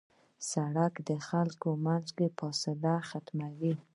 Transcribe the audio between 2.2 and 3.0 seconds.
فاصله